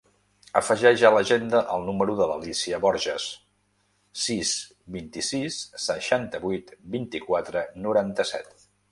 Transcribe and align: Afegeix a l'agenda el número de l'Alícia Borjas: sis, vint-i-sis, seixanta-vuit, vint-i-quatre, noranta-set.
Afegeix 0.59 1.01
a 1.07 1.09
l'agenda 1.15 1.59
el 1.73 1.83
número 1.89 2.13
de 2.21 2.25
l'Alícia 2.31 2.79
Borjas: 2.85 3.27
sis, 4.21 4.53
vint-i-sis, 4.95 5.59
seixanta-vuit, 5.83 6.73
vint-i-quatre, 6.95 7.63
noranta-set. 7.85 8.67